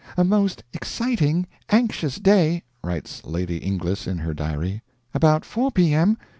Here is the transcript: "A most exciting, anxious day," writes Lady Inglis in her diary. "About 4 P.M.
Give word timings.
"A 0.17 0.23
most 0.23 0.63
exciting, 0.73 1.45
anxious 1.69 2.15
day," 2.15 2.63
writes 2.83 3.21
Lady 3.23 3.57
Inglis 3.59 4.07
in 4.07 4.17
her 4.17 4.33
diary. 4.33 4.81
"About 5.13 5.45
4 5.45 5.71
P.M. 5.71 6.17